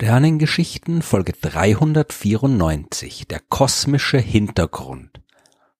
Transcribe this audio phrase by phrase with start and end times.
[0.00, 5.20] Sternengeschichten Folge 394 Der kosmische Hintergrund.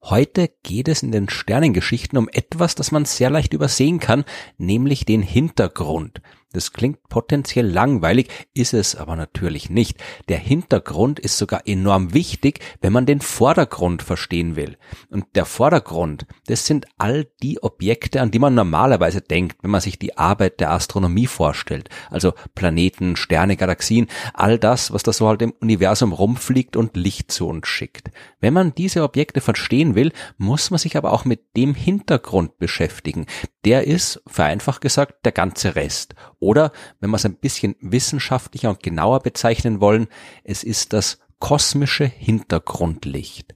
[0.02, 4.24] Heute geht es in den Sternengeschichten um etwas, das man sehr leicht übersehen kann,
[4.56, 6.20] nämlich den Hintergrund.
[6.52, 9.98] Das klingt potenziell langweilig, ist es aber natürlich nicht.
[10.30, 14.78] Der Hintergrund ist sogar enorm wichtig, wenn man den Vordergrund verstehen will.
[15.10, 19.82] Und der Vordergrund, das sind all die Objekte, an die man normalerweise denkt, wenn man
[19.82, 21.90] sich die Arbeit der Astronomie vorstellt.
[22.10, 27.30] Also Planeten, Sterne, Galaxien, all das, was da so halt im Universum rumfliegt und Licht
[27.30, 28.10] zu uns schickt.
[28.40, 33.26] Wenn man diese Objekte verstehen will, muss man sich aber auch mit dem Hintergrund beschäftigen.
[33.66, 36.14] Der ist, vereinfacht gesagt, der ganze Rest.
[36.40, 40.08] Oder, wenn wir es ein bisschen wissenschaftlicher und genauer bezeichnen wollen,
[40.44, 43.54] es ist das kosmische Hintergrundlicht.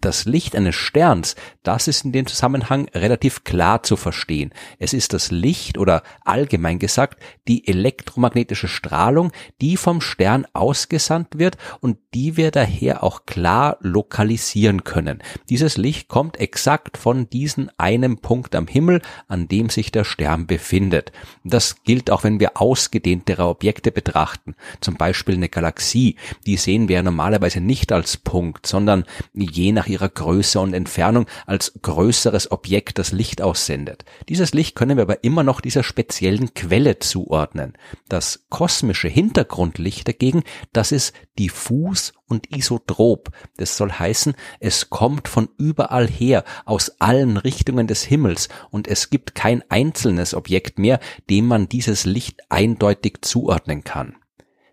[0.00, 4.52] Das Licht eines Sterns, das ist in dem Zusammenhang relativ klar zu verstehen.
[4.80, 11.56] Es ist das Licht oder allgemein gesagt die elektromagnetische Strahlung, die vom Stern ausgesandt wird
[11.80, 15.22] und die wir daher auch klar lokalisieren können.
[15.50, 20.48] Dieses Licht kommt exakt von diesem einen Punkt am Himmel, an dem sich der Stern
[20.48, 21.12] befindet.
[21.44, 26.16] Das gilt auch, wenn wir ausgedehntere Objekte betrachten, zum Beispiel eine Galaxie.
[26.44, 31.78] Die sehen wir normalerweise nicht als Punkt, sondern je nach ihrer Größe und Entfernung als
[31.80, 34.04] größeres Objekt das Licht aussendet.
[34.28, 37.74] Dieses Licht können wir aber immer noch dieser speziellen Quelle zuordnen.
[38.08, 43.30] Das kosmische Hintergrundlicht dagegen, das ist diffus und isotrop.
[43.56, 49.10] Das soll heißen, es kommt von überall her, aus allen Richtungen des Himmels und es
[49.10, 50.98] gibt kein einzelnes Objekt mehr,
[51.30, 54.16] dem man dieses Licht eindeutig zuordnen kann.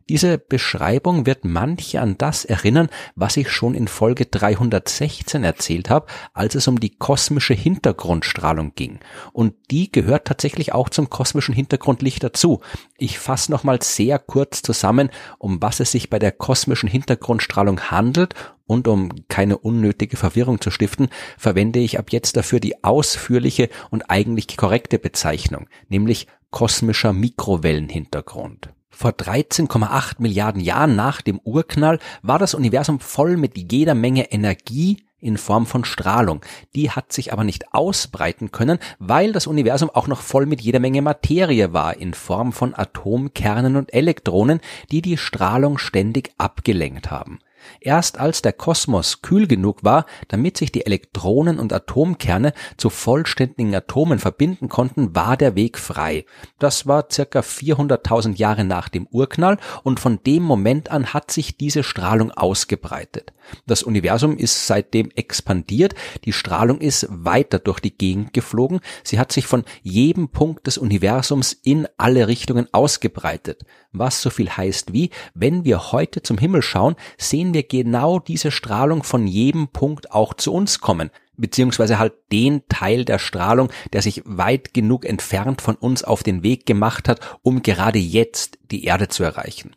[0.10, 6.08] Diese Beschreibung wird manche an das erinnern, was ich schon in Folge 316 erzählt habe,
[6.34, 9.00] als es um die kosmische Hintergrundstrahlung ging.
[9.32, 12.60] Und die gehört tatsächlich auch zum kosmischen Hintergrundlicht dazu.
[12.98, 18.36] Ich fasse nochmal sehr kurz zusammen, um was es sich bei der kosmischen Hintergrundstrahlung handelt
[18.66, 24.10] und um keine unnötige Verwirrung zu stiften, verwende ich ab jetzt dafür die ausführliche und
[24.10, 28.70] eigentlich korrekte Bezeichnung, nämlich kosmischer Mikrowellenhintergrund.
[28.96, 35.04] Vor 13,8 Milliarden Jahren nach dem Urknall war das Universum voll mit jeder Menge Energie
[35.20, 36.42] in Form von Strahlung.
[36.76, 40.80] Die hat sich aber nicht ausbreiten können, weil das Universum auch noch voll mit jeder
[40.80, 44.60] Menge Materie war in Form von Atomkernen und Elektronen,
[44.92, 47.40] die die Strahlung ständig abgelenkt haben.
[47.80, 53.74] Erst als der Kosmos kühl genug war, damit sich die Elektronen und Atomkerne zu vollständigen
[53.76, 56.26] Atomen verbinden konnten, war der Weg frei.
[56.60, 61.58] Das war circa 400.000 Jahre nach dem Urknall und von dem Moment an hat sich
[61.58, 63.34] diese Strahlung ausgebreitet.
[63.66, 65.96] Das Universum ist seitdem expandiert,
[66.26, 70.78] die Strahlung ist weiter durch die Gegend geflogen, sie hat sich von jedem Punkt des
[70.78, 73.64] Universums in alle Richtungen ausgebreitet.
[73.92, 78.52] Was so viel heißt wie, wenn wir heute zum Himmel schauen, sehen wir genau diese
[78.52, 84.02] Strahlung von jedem Punkt auch zu uns kommen beziehungsweise halt den Teil der Strahlung, der
[84.02, 88.86] sich weit genug entfernt von uns auf den Weg gemacht hat, um gerade jetzt die
[88.86, 89.76] Erde zu erreichen.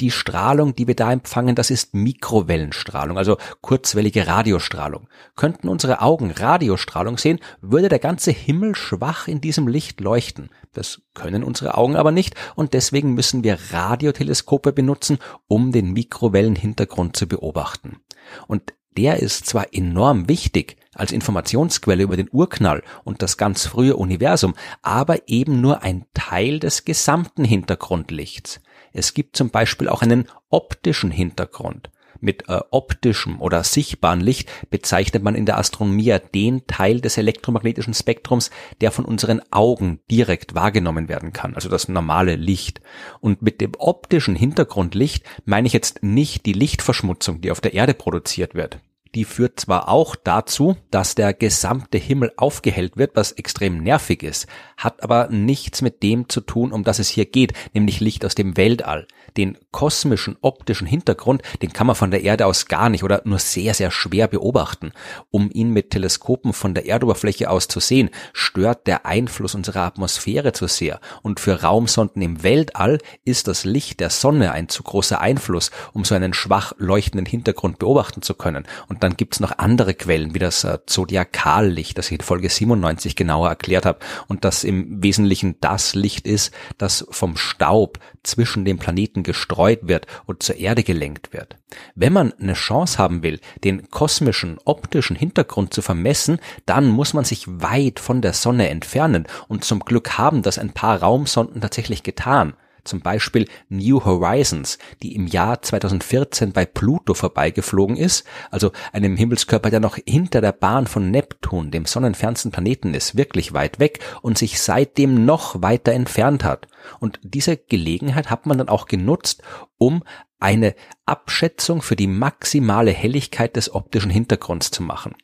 [0.00, 5.08] Die Strahlung, die wir da empfangen, das ist Mikrowellenstrahlung, also kurzwellige Radiostrahlung.
[5.34, 10.50] Könnten unsere Augen Radiostrahlung sehen, würde der ganze Himmel schwach in diesem Licht leuchten.
[10.72, 15.18] Das können unsere Augen aber nicht und deswegen müssen wir Radioteleskope benutzen,
[15.48, 18.00] um den Mikrowellenhintergrund zu beobachten.
[18.46, 23.96] Und der ist zwar enorm wichtig als Informationsquelle über den Urknall und das ganz frühe
[23.96, 28.60] Universum, aber eben nur ein Teil des gesamten Hintergrundlichts.
[28.92, 31.90] Es gibt zum Beispiel auch einen optischen Hintergrund.
[32.20, 37.94] Mit äh, optischem oder sichtbaren Licht bezeichnet man in der Astronomie den Teil des elektromagnetischen
[37.94, 38.50] Spektrums,
[38.80, 42.80] der von unseren Augen direkt wahrgenommen werden kann, also das normale Licht.
[43.20, 47.94] Und mit dem optischen Hintergrundlicht meine ich jetzt nicht die Lichtverschmutzung, die auf der Erde
[47.94, 48.80] produziert wird
[49.16, 54.46] die führt zwar auch dazu, dass der gesamte Himmel aufgehellt wird, was extrem nervig ist,
[54.76, 58.34] hat aber nichts mit dem zu tun, um das es hier geht, nämlich Licht aus
[58.34, 59.06] dem Weltall.
[59.36, 63.38] Den kosmischen optischen Hintergrund, den kann man von der Erde aus gar nicht oder nur
[63.38, 64.92] sehr, sehr schwer beobachten.
[65.30, 70.52] Um ihn mit Teleskopen von der Erdoberfläche aus zu sehen, stört der Einfluss unserer Atmosphäre
[70.52, 71.00] zu sehr.
[71.22, 76.04] Und für Raumsonden im Weltall ist das Licht der Sonne ein zu großer Einfluss, um
[76.04, 78.66] so einen schwach leuchtenden Hintergrund beobachten zu können.
[78.88, 83.16] Und dann gibt's noch andere Quellen, wie das äh, Zodiakallicht, das ich in Folge 97
[83.16, 83.98] genauer erklärt habe
[84.28, 90.06] und das im Wesentlichen das Licht ist, das vom Staub zwischen den Planeten gestreut wird
[90.24, 91.58] und zur Erde gelenkt wird.
[91.94, 97.24] Wenn man eine Chance haben will, den kosmischen optischen Hintergrund zu vermessen, dann muss man
[97.24, 102.02] sich weit von der Sonne entfernen und zum Glück haben das ein paar Raumsonden tatsächlich
[102.02, 102.54] getan.
[102.86, 109.70] Zum Beispiel New Horizons, die im Jahr 2014 bei Pluto vorbeigeflogen ist, also einem Himmelskörper,
[109.70, 114.38] der noch hinter der Bahn von Neptun, dem sonnenfernsten Planeten ist, wirklich weit weg und
[114.38, 116.68] sich seitdem noch weiter entfernt hat.
[117.00, 119.42] Und diese Gelegenheit hat man dann auch genutzt,
[119.78, 120.02] um
[120.38, 120.74] eine
[121.06, 125.14] Abschätzung für die maximale Helligkeit des optischen Hintergrunds zu machen.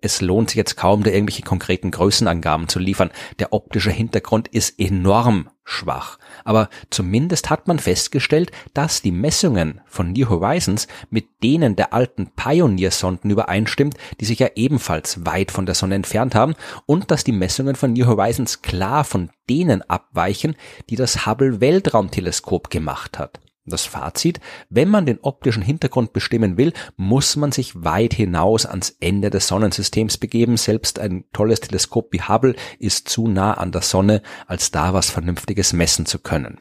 [0.00, 3.10] Es lohnt sich jetzt kaum, da irgendwelche konkreten Größenangaben zu liefern.
[3.38, 6.18] Der optische Hintergrund ist enorm schwach.
[6.44, 12.30] Aber zumindest hat man festgestellt, dass die Messungen von New Horizons mit denen der alten
[12.34, 16.54] Pioneer-Sonden übereinstimmt, die sich ja ebenfalls weit von der Sonne entfernt haben,
[16.86, 20.56] und dass die Messungen von New Horizons klar von denen abweichen,
[20.88, 23.40] die das Hubble Weltraumteleskop gemacht hat.
[23.68, 28.96] Das Fazit, wenn man den optischen Hintergrund bestimmen will, muss man sich weit hinaus ans
[29.00, 30.56] Ende des Sonnensystems begeben.
[30.56, 35.10] Selbst ein tolles Teleskop wie Hubble ist zu nah an der Sonne, als da was
[35.10, 36.58] Vernünftiges messen zu können.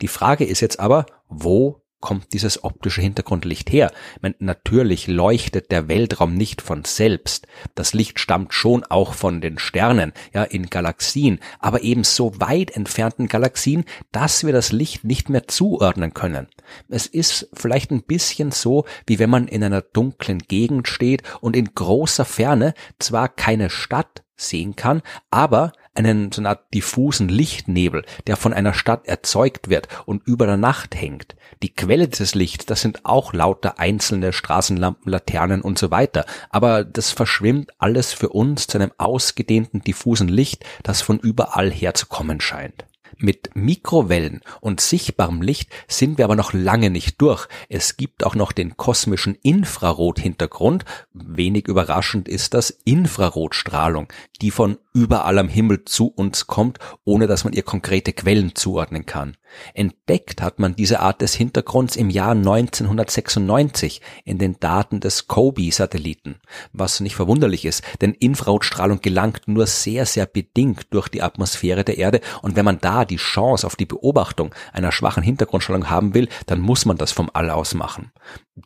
[0.00, 3.92] Die Frage ist jetzt aber, wo kommt dieses optische Hintergrundlicht her?
[4.20, 7.46] Meine, natürlich leuchtet der Weltraum nicht von selbst.
[7.74, 12.70] Das Licht stammt schon auch von den Sternen, ja, in Galaxien, aber eben so weit
[12.70, 16.48] entfernten Galaxien, dass wir das Licht nicht mehr zuordnen können.
[16.88, 21.56] Es ist vielleicht ein bisschen so, wie wenn man in einer dunklen Gegend steht und
[21.56, 28.04] in großer Ferne zwar keine Stadt sehen kann, aber einen so eine Art diffusen Lichtnebel,
[28.26, 31.36] der von einer Stadt erzeugt wird und über der Nacht hängt.
[31.62, 36.24] Die Quelle des Lichts, das sind auch lauter einzelne Straßenlampen, Laternen und so weiter.
[36.50, 41.94] Aber das verschwimmt alles für uns zu einem ausgedehnten diffusen Licht, das von überall her
[41.94, 42.84] zu kommen scheint.
[43.20, 47.48] Mit Mikrowellen und sichtbarem Licht sind wir aber noch lange nicht durch.
[47.68, 50.84] Es gibt auch noch den kosmischen Infrarothintergrund.
[51.12, 54.06] Wenig überraschend ist das Infrarotstrahlung,
[54.40, 59.06] die von überall am Himmel zu uns kommt, ohne dass man ihr konkrete Quellen zuordnen
[59.06, 59.36] kann.
[59.74, 66.40] Entdeckt hat man diese Art des Hintergrunds im Jahr 1996 in den Daten des COBE-Satelliten,
[66.72, 71.98] was nicht verwunderlich ist, denn Infrarotstrahlung gelangt nur sehr, sehr bedingt durch die Atmosphäre der
[71.98, 76.28] Erde und wenn man da die Chance auf die Beobachtung einer schwachen Hintergrundstrahlung haben will,
[76.46, 78.10] dann muss man das vom All aus machen.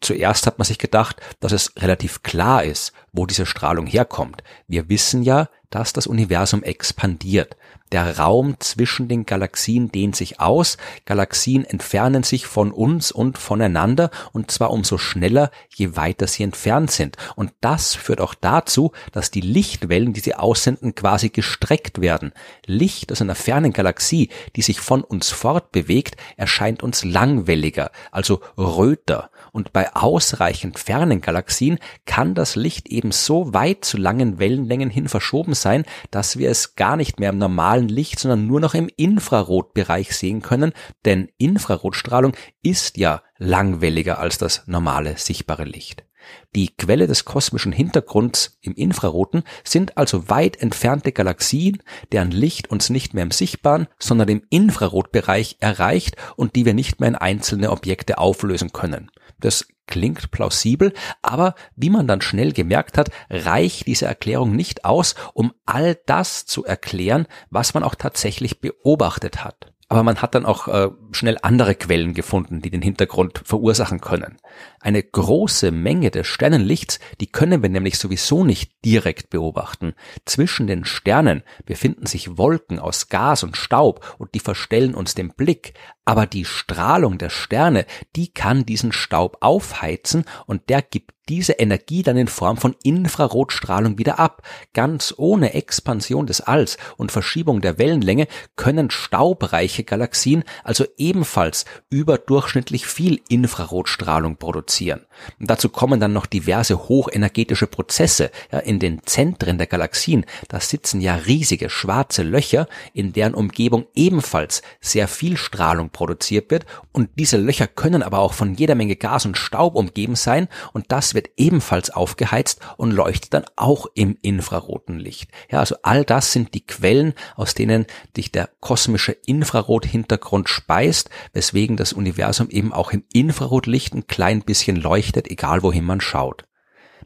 [0.00, 4.42] Zuerst hat man sich gedacht, dass es relativ klar ist, wo diese Strahlung herkommt.
[4.68, 7.56] Wir wissen ja, dass das Universum expandiert.
[7.92, 14.10] Der Raum zwischen den Galaxien dehnt sich aus, Galaxien entfernen sich von uns und voneinander,
[14.32, 17.18] und zwar umso schneller, je weiter sie entfernt sind.
[17.36, 22.32] Und das führt auch dazu, dass die Lichtwellen, die sie aussenden, quasi gestreckt werden.
[22.64, 29.28] Licht aus einer fernen Galaxie, die sich von uns fortbewegt, erscheint uns langwelliger, also röter.
[29.52, 35.08] Und bei ausreichend fernen Galaxien kann das Licht eben so weit zu langen Wellenlängen hin
[35.08, 38.88] verschoben sein, dass wir es gar nicht mehr im normalen Licht, sondern nur noch im
[38.96, 40.72] Infrarotbereich sehen können,
[41.04, 46.04] denn Infrarotstrahlung ist ja langwelliger als das normale sichtbare Licht.
[46.54, 51.82] Die Quelle des kosmischen Hintergrunds im Infraroten sind also weit entfernte Galaxien,
[52.12, 57.00] deren Licht uns nicht mehr im sichtbaren, sondern im Infrarotbereich erreicht und die wir nicht
[57.00, 59.10] mehr in einzelne Objekte auflösen können.
[59.40, 65.14] Das klingt plausibel, aber wie man dann schnell gemerkt hat, reicht diese Erklärung nicht aus,
[65.34, 69.71] um all das zu erklären, was man auch tatsächlich beobachtet hat.
[69.92, 74.38] Aber man hat dann auch äh, schnell andere Quellen gefunden, die den Hintergrund verursachen können.
[74.80, 79.92] Eine große Menge des Sternenlichts, die können wir nämlich sowieso nicht direkt beobachten.
[80.24, 85.34] Zwischen den Sternen befinden sich Wolken aus Gas und Staub und die verstellen uns den
[85.34, 85.74] Blick.
[86.06, 87.84] Aber die Strahlung der Sterne,
[88.16, 93.98] die kann diesen Staub aufheizen und der gibt diese Energie dann in Form von Infrarotstrahlung
[93.98, 94.42] wieder ab.
[94.74, 98.26] Ganz ohne Expansion des Alls und Verschiebung der Wellenlänge
[98.56, 105.06] können staubreiche Galaxien also ebenfalls überdurchschnittlich viel Infrarotstrahlung produzieren.
[105.38, 110.24] Und dazu kommen dann noch diverse hochenergetische Prozesse ja, in den Zentren der Galaxien.
[110.48, 116.66] Da sitzen ja riesige schwarze Löcher, in deren Umgebung ebenfalls sehr viel Strahlung produziert wird
[116.92, 120.90] und diese Löcher können aber auch von jeder Menge Gas und Staub umgeben sein und
[120.90, 125.30] das wird ebenfalls aufgeheizt und leuchtet dann auch im infraroten Licht.
[125.50, 131.76] Ja, also all das sind die Quellen, aus denen sich der kosmische Infrarothintergrund speist, weswegen
[131.76, 136.44] das Universum eben auch im Infrarotlicht ein klein bisschen leuchtet, egal wohin man schaut.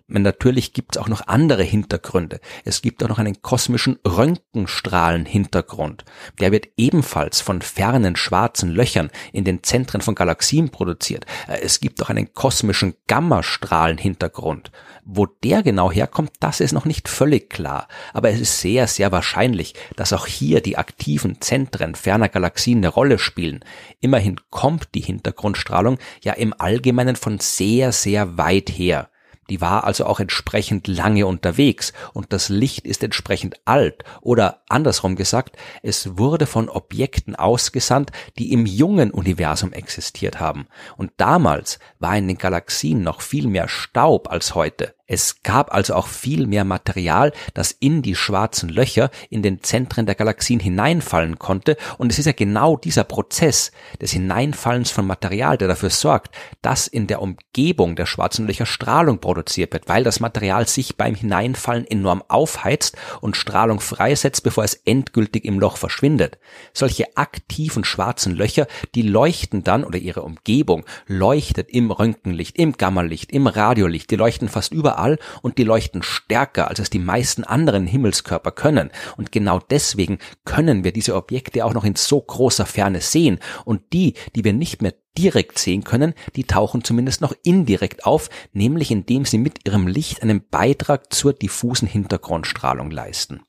[0.09, 2.39] Natürlich gibt es auch noch andere Hintergründe.
[2.65, 6.05] Es gibt auch noch einen kosmischen Röntgenstrahlenhintergrund.
[6.39, 11.27] Der wird ebenfalls von fernen schwarzen Löchern in den Zentren von Galaxien produziert.
[11.49, 14.71] Äh, es gibt auch einen kosmischen Gammastrahlenhintergrund.
[15.05, 17.89] Wo der genau herkommt, das ist noch nicht völlig klar.
[18.13, 22.89] Aber es ist sehr, sehr wahrscheinlich, dass auch hier die aktiven Zentren ferner Galaxien eine
[22.89, 23.65] Rolle spielen.
[24.01, 29.11] Immerhin kommt die Hintergrundstrahlung ja im Allgemeinen von sehr, sehr weit her.
[29.49, 35.15] Die war also auch entsprechend lange unterwegs und das Licht ist entsprechend alt oder andersrum
[35.17, 40.67] gesagt, es wurde von Objekten ausgesandt, die im jungen Universum existiert haben.
[40.97, 44.96] Und damals war in den Galaxien noch viel mehr Staub als heute.
[45.09, 50.05] Es gab also auch viel mehr Material, das in die schwarzen Löcher in den Zentren
[50.05, 51.77] der Galaxien hineinfallen konnte.
[51.97, 53.71] Und es ist ja genau dieser Prozess
[54.01, 59.21] des Hineinfallens von Material, der dafür sorgt, dass in der Umgebung der schwarzen Löcher Strahlung
[59.21, 64.75] produziert wird, weil das Material sich beim Hineinfallen enorm aufheizt und Strahlung freisetzt, bevor es
[64.75, 66.39] endgültig im Loch verschwindet.
[66.73, 73.31] Solche aktiven schwarzen Löcher, die leuchten dann oder ihre Umgebung leuchtet im Röntgenlicht, im Gammalicht,
[73.31, 77.45] im Radiolicht, die leuchten fast überall überall und die leuchten stärker, als es die meisten
[77.45, 78.91] anderen Himmelskörper können.
[79.17, 83.39] Und genau deswegen können wir diese Objekte auch noch in so großer Ferne sehen.
[83.65, 88.29] Und die, die wir nicht mehr direkt sehen können, die tauchen zumindest noch indirekt auf,
[88.53, 93.41] nämlich indem sie mit ihrem Licht einen Beitrag zur diffusen Hintergrundstrahlung leisten.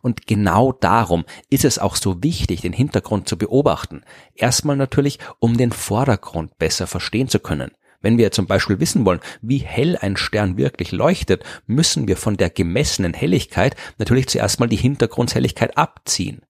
[0.00, 4.02] Und genau darum ist es auch so wichtig, den Hintergrund zu beobachten.
[4.36, 7.72] Erstmal natürlich, um den Vordergrund besser verstehen zu können.
[8.00, 12.36] Wenn wir zum Beispiel wissen wollen, wie hell ein Stern wirklich leuchtet, müssen wir von
[12.36, 16.42] der gemessenen Helligkeit natürlich zuerst mal die Hintergrundhelligkeit abziehen.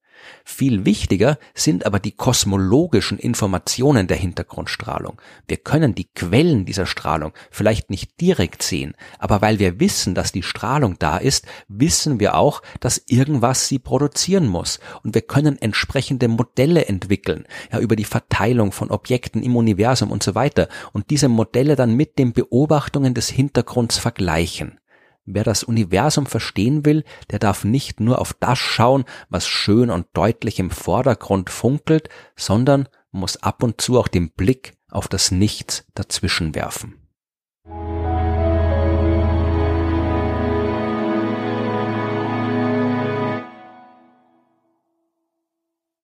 [0.45, 5.21] Viel wichtiger sind aber die kosmologischen Informationen der Hintergrundstrahlung.
[5.47, 10.33] Wir können die Quellen dieser Strahlung vielleicht nicht direkt sehen, aber weil wir wissen, dass
[10.33, 14.81] die Strahlung da ist, wissen wir auch, dass irgendwas sie produzieren muss.
[15.03, 20.23] Und wir können entsprechende Modelle entwickeln, ja, über die Verteilung von Objekten im Universum und
[20.23, 24.78] so weiter und diese Modelle dann mit den Beobachtungen des Hintergrunds vergleichen.
[25.31, 30.07] Wer das Universum verstehen will, der darf nicht nur auf das schauen, was schön und
[30.15, 35.85] deutlich im Vordergrund funkelt, sondern muss ab und zu auch den Blick auf das Nichts
[35.95, 36.98] dazwischen werfen.